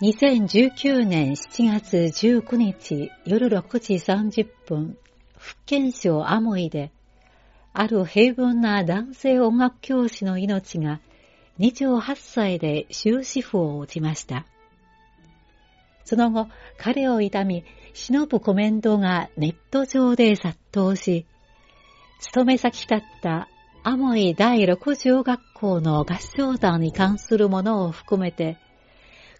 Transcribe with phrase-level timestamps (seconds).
[0.00, 4.96] 2019年7月19日夜6時30分、
[5.36, 6.92] 福建省アモイで、
[7.72, 11.00] ある平凡な男性音楽教師の命が
[11.58, 14.46] 28歳で終止符を打ちました。
[16.04, 16.46] その後、
[16.76, 21.26] 彼を悼み、忍ぶコメントがネット上で殺到し、
[22.20, 23.48] 勤め先だった
[23.82, 28.58] アモイ第6条学校の合唱団に関するものを含めて、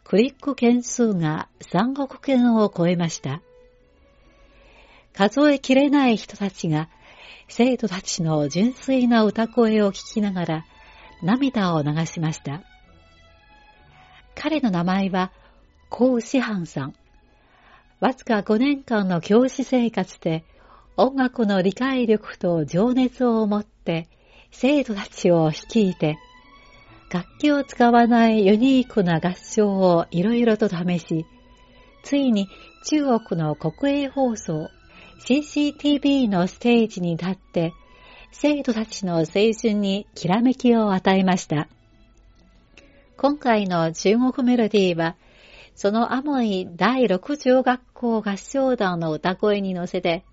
[0.08, 3.42] クリック件数が3億件を超えました。
[5.12, 6.88] 数えきれない人たちが
[7.46, 10.66] 生徒たちの純粋な歌声を聞きながら
[11.22, 12.62] 涙を流しました。
[14.34, 15.30] 彼の名前は、
[15.90, 16.94] コウ・シハンさん。
[18.00, 20.42] わずか5年間の教師生活で
[20.96, 24.08] 音楽の理解力と情熱を持って
[24.52, 26.16] 生徒たちを率いて
[27.10, 31.26] 楽器を使わないユニークな合唱をいろいろと試し、
[32.02, 32.48] ついに
[32.84, 34.68] 中国の国営放送
[35.20, 37.72] CCTV のステージに立って、
[38.30, 41.68] 生徒たちの青春にきらめきを与えました。
[43.16, 45.16] 今回の中国メロディーは、
[45.74, 50.24] そのアモイ第6条学校合唱団の歌声に乗せて、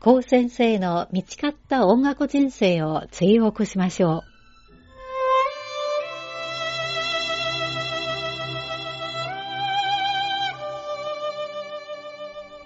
[0.00, 4.35] 高先生の見つかった音楽人生を追憶しましょう。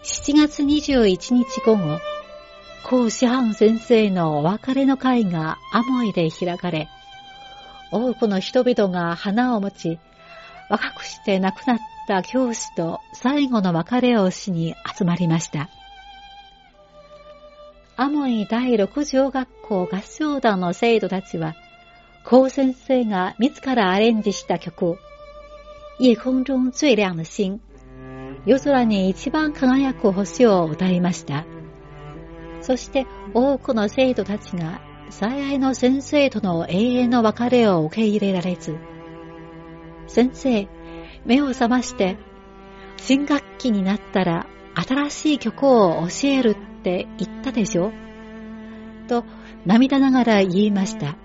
[0.03, 1.99] 7月21日午後、
[2.85, 6.89] 孔子藩先生のお別れの会がアモイで開かれ、
[7.93, 9.99] 多くの人々が花を持ち、
[10.71, 11.79] 若くして亡くなっ
[12.09, 15.69] た教師と最後の別れをしに集まりました。
[17.97, 21.55] アモイ第六条学校合唱団の生徒たちは、
[22.25, 24.99] 孔先生が自らアレンジした曲、
[25.99, 27.61] 夜空中最亮的星
[28.47, 31.45] 夜空に一番輝く星を歌いました。
[32.63, 34.81] そして多くの生徒たちが
[35.11, 38.77] 最愛の先生との永遠の別れを受け入れられず、
[40.07, 40.69] 先生、
[41.25, 42.17] 目を覚まして、
[42.97, 47.93] 新学期になったら新しい曲を教えるって言ったでしょ？
[49.09, 49.25] と
[49.67, 51.17] 涙ながら言いました。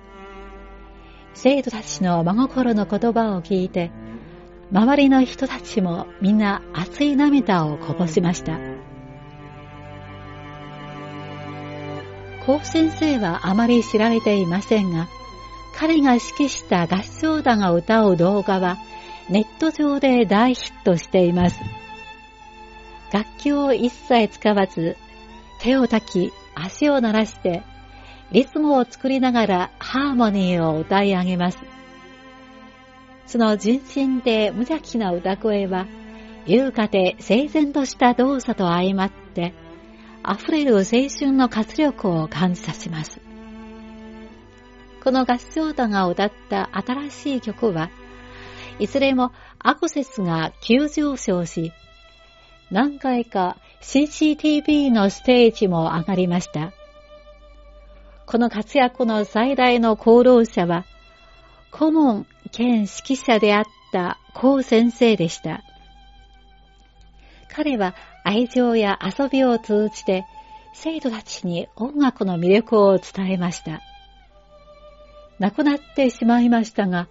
[1.33, 3.91] 生徒たちの真心の言葉を聞いて、
[4.71, 8.59] 周りの人たちもみんな熱い涙をこぼしました。
[12.45, 15.07] 甲府先生はあまり知られていませんが、
[15.75, 18.77] 彼が指揮した合唱団が歌う動画は
[19.29, 21.59] ネット上で大ヒットしています。
[23.11, 24.97] 楽器を一切使わず、
[25.59, 27.63] 手を炊き、足を鳴らして、
[28.31, 31.74] リズムを作りながらハーモニーを歌い上げます。
[33.25, 35.87] その純真で無邪気な歌声は、
[36.45, 39.53] 優雅で整然とした動作と相まって、
[40.27, 43.19] 溢れる青春の活力を感じさせます。
[45.03, 47.89] この合唱団が歌った新しい曲は、
[48.79, 51.71] いずれもアクセスが急上昇し、
[52.71, 56.73] 何回か CCTV のステージも上がりました。
[58.25, 60.85] この活躍の最大の功労者は、
[61.75, 65.61] 顧問兼指揮者であった高先生でした。
[67.49, 70.25] 彼は愛情や遊びを通じて
[70.73, 73.81] 生徒たちに音楽の魅力を伝えました。
[75.37, 77.09] 亡くなってしまいましたが、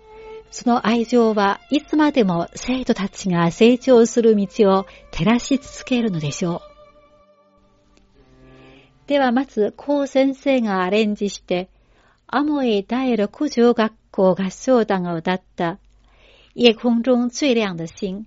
[0.50, 6.62] その愛情はいつまでも生徒たちが成長する道を照らし続けるのでしょ
[9.06, 9.08] う。
[9.08, 11.68] ではまず、高先生がアレンジして、
[12.26, 15.78] アモイ第六条学校合唱団が歌った
[16.54, 18.24] 夜空中最亮的星、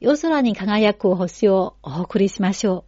[0.00, 2.84] 夜空に輝く星をお送りしましょ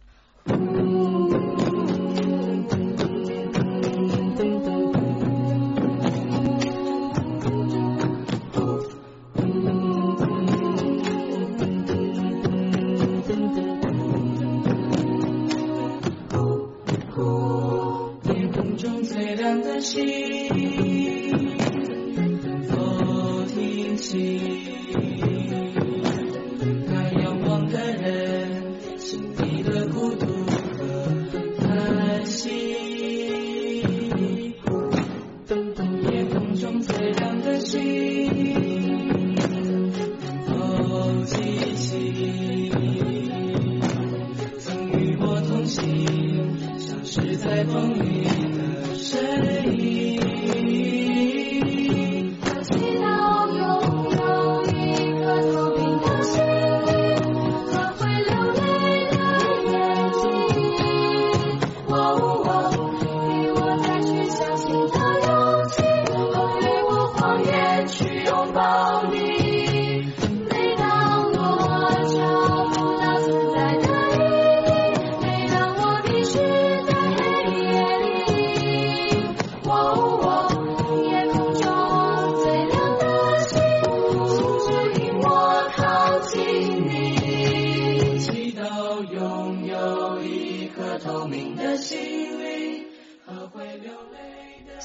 [64.35, 65.00] 相信。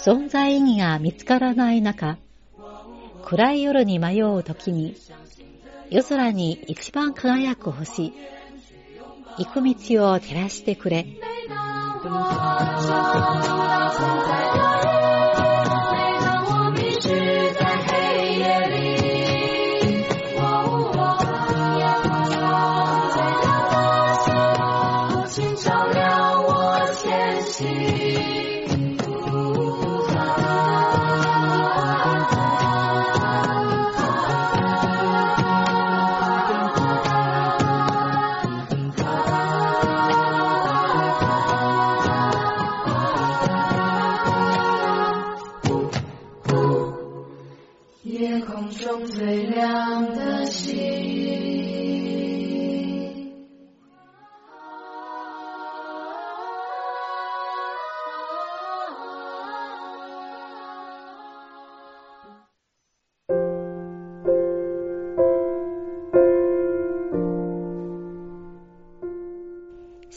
[0.06, 2.16] 存在意義が見つからない中、
[3.24, 4.94] 暗い夜に迷う時に、
[5.90, 8.12] 夜空に一番輝く星、
[9.36, 11.08] 行く道を照らしてくれ。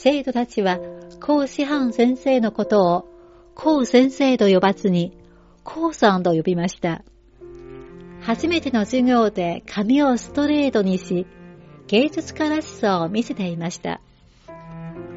[0.02, 0.78] 生徒たちは、
[1.20, 3.04] 孔師範先生のことを、
[3.54, 5.12] 孔先生と呼ばずに、
[5.62, 7.04] 孔さんと呼びました。
[8.22, 11.26] 初めての授業で髪をストレートにし、
[11.86, 14.00] 芸術家らしさを見せていました。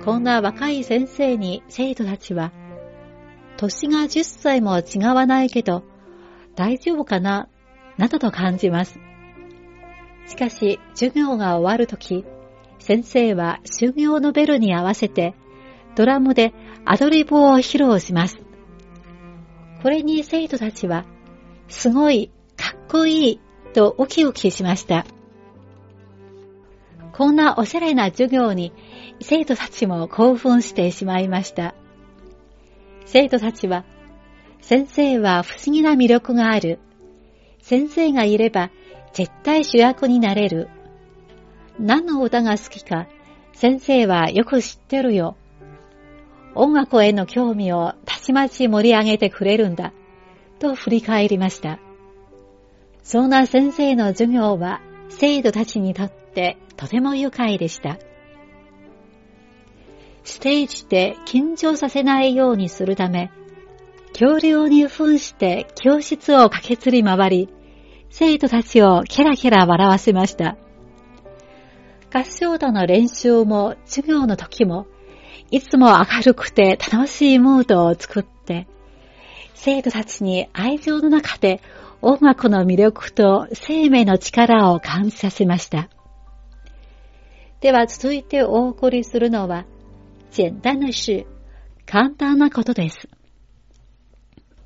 [0.04, 2.52] こんな若い先生に生徒たちは、
[3.56, 5.84] 年が10歳も違わないけど、
[6.58, 7.48] 大丈夫かな、
[7.96, 9.00] などと感じます。
[10.28, 12.26] しかし、授業が終わるとき、
[12.84, 15.36] 先生は修行のベルに合わせて
[15.96, 16.54] ドラムで
[16.84, 18.40] アドリブを披露します。
[19.82, 21.06] これに生徒たちは、
[21.70, 23.40] すごい、かっこいい、
[23.74, 25.06] とウキウキしました。
[27.14, 28.74] こんなおしゃれな授業に
[29.22, 31.76] 生徒たちも興奮してしまいました。
[33.06, 33.86] 生徒たちは、
[34.62, 36.80] 先生は不思議な魅力がある。
[37.62, 38.72] 先生がいれば
[39.14, 40.70] 絶対主役になれる。
[41.80, 43.08] 何の歌が好きか、
[43.54, 45.36] 先生はよく知ってるよ。
[46.56, 49.94] 音楽への興味をたちまち盛り上げてくれるんだ。
[50.60, 51.80] と振り返りました。
[53.04, 57.98] そんな先生の授業は生徒たちにとってとても愉快でした。
[60.24, 63.32] ステージで緊張させないようにするため、
[64.14, 67.50] 恐竜に扮して教室を駆けつり回り、
[68.10, 70.56] 生徒たちをケラケラ笑わせました。
[72.14, 74.86] 合唱団の練習も授業の時も、
[75.50, 78.68] いつも明るくて楽しいムードを作って、
[79.56, 81.60] 生徒たちに愛情の中で
[82.04, 85.90] 音楽の魅力と生命の力を感じさせました。
[87.62, 89.66] では続いてお送りするのは、
[90.38, 91.26] 簡単な事、
[91.88, 93.10] 簡単なことです。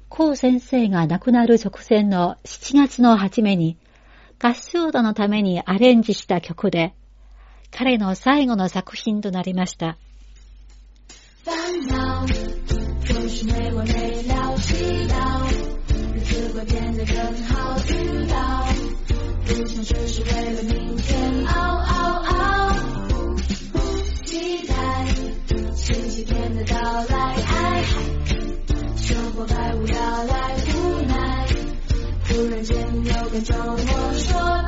[0.09, 3.77] コウ先生が亡くなる直前の7月の初めに、
[4.37, 6.93] 合唱団のためにアレンジした曲で、
[7.71, 9.97] 彼の最後の作品となりました。
[32.37, 34.66] 突然间有感动我说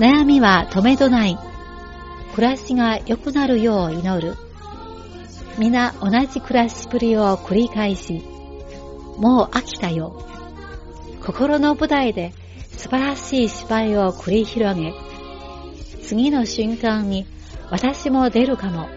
[0.00, 1.38] 悩みは止めどない。
[2.34, 4.34] 暮らしが良くなるよう祈る。
[5.58, 8.22] 皆同じ暮らしぶりを繰り返し、
[9.18, 10.26] もう飽きたよ。
[11.20, 12.32] 心の舞台で
[12.78, 14.94] 素晴らしい芝居を繰り広げ、
[16.02, 17.26] 次の瞬間に
[17.70, 18.88] 私も出るかも。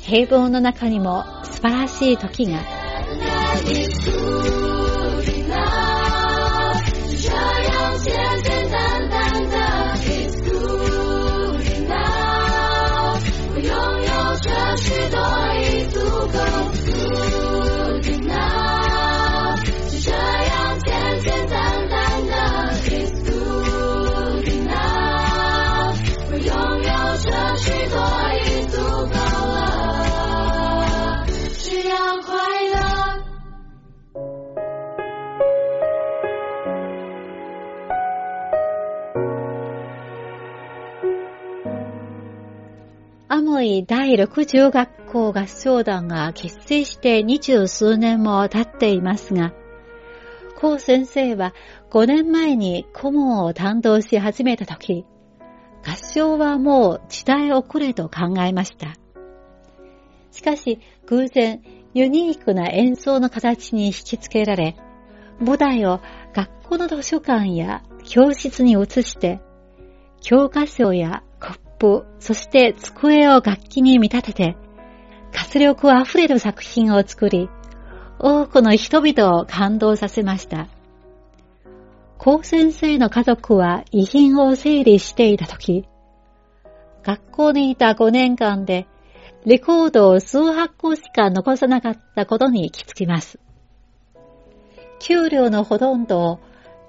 [0.00, 2.60] 平凡の中にも素晴らしい時が。
[43.62, 49.52] い第60学校合唱団が結成して二十数年も経っていますが、
[50.56, 51.54] 高先生は
[51.90, 55.04] 5年前に顧問を担当し始めた時、
[55.86, 58.94] 合唱はもう時代遅れと考えました。
[60.30, 64.76] しかし、偶然、ユニークな演奏の形に引き付けられ、
[65.38, 66.00] 舞台を
[66.34, 69.40] 学校の図書館や教室に移して、
[70.20, 71.22] 教科書や
[71.78, 74.56] プ、そして机を楽器に見立てて、
[75.32, 77.48] 活力あふれる作品を作り、
[78.18, 80.68] 多くの人々を感動させました。
[82.18, 85.84] 高先生の家族は遺品を整理していたとき、
[87.02, 88.86] 学校にいた5年間で
[89.44, 93.38] レコードを数発個しか残さなかったことに気づきます。
[95.00, 96.40] 給料のほとんどを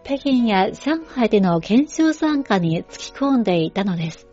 [0.05, 4.27] 北京や上海での研修参加に突き込んでいたのです。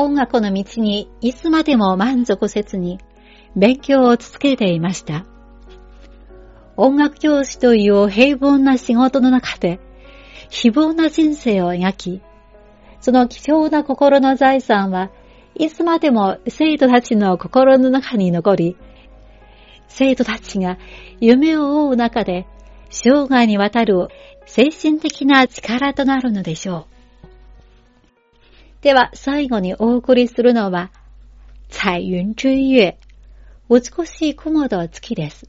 [0.00, 3.00] 音楽の道にいつまでも満足せずに
[3.56, 5.26] 勉強を続けていました。
[6.76, 9.80] 音楽教師という平凡な仕事の中で、
[10.50, 12.22] 非凡な人生を描き、
[13.00, 15.10] その貴重な心の財産は
[15.56, 18.76] いつまでも生徒たちの心の中に残り、
[19.88, 20.78] 生徒たちが
[21.18, 22.46] 夢を追う中で
[22.88, 24.06] 生涯にわたる
[24.46, 26.97] 精神的な力となるのでしょう。
[28.80, 30.90] では最後にお送りするのは、
[31.68, 32.96] 彩雲追月、
[33.68, 35.48] 美しい雲と月です。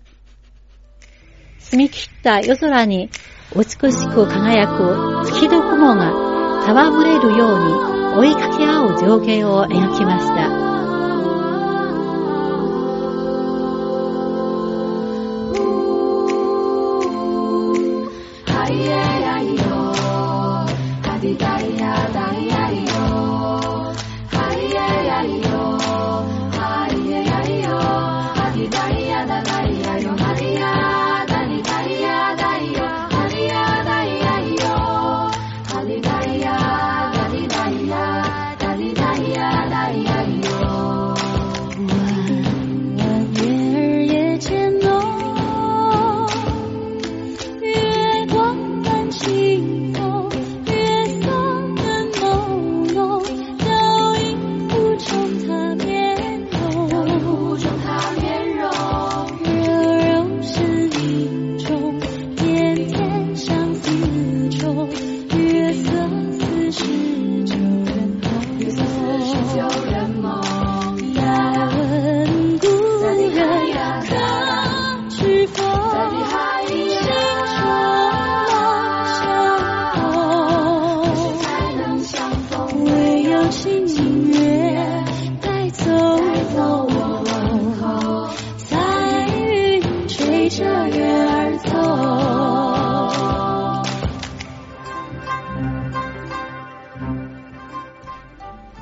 [1.60, 3.10] 澄み切った夜空に
[3.56, 6.12] 美しく輝く月と雲が
[6.62, 10.79] 戯れるように追いかけ合う情景を描きました。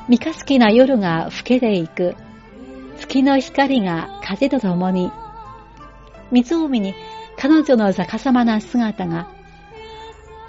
[0.08, 2.16] 三日月な夜が更けていく。
[2.98, 5.12] 月の光が風と共に。
[6.32, 6.96] 湖に
[7.38, 9.30] 彼女の逆さまな姿が、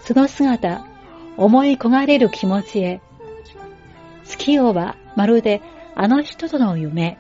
[0.01, 0.87] その姿、
[1.37, 3.01] 思い焦がれる気持ちへ。
[4.25, 5.61] 月夜はまるで
[5.97, 7.19] あの人との夢。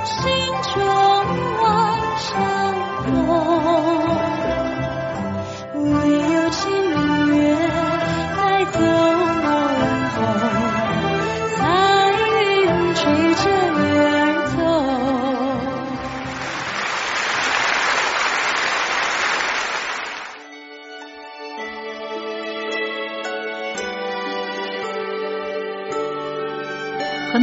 [0.00, 0.37] こ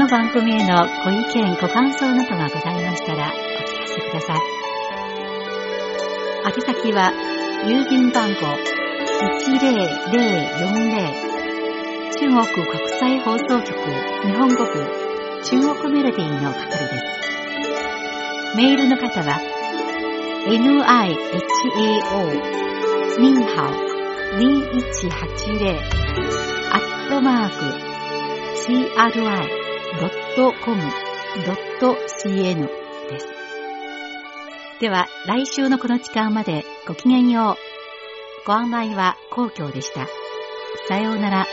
[0.06, 4.40] の番組へのご意見、ご感想などがございましたらお聞かせください。
[6.46, 7.12] 宛先は、
[7.66, 8.42] 郵便番号
[9.50, 9.66] 10040
[12.20, 12.68] 中国国
[13.00, 13.66] 際放送局
[14.22, 14.74] 日本語部
[15.44, 17.04] 中国メロディーの係です。
[18.56, 19.42] メールの方は、
[20.46, 21.08] nihao
[23.20, 23.74] ニーハオ
[24.38, 25.80] 2180
[26.72, 27.56] アットマーク
[28.68, 29.65] CRI
[29.96, 32.70] .com.cn
[33.10, 33.28] です。
[34.82, 37.56] では、来週のこの時間までごきげんよう。
[38.46, 40.06] ご案内は皇居でした。
[40.88, 41.48] さようなら。